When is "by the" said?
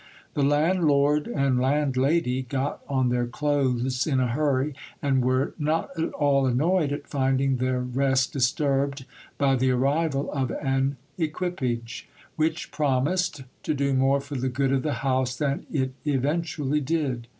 9.37-9.69